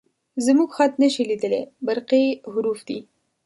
[0.45, 2.99] _زموږ خط نه شې لېدلی، برقي حروف دي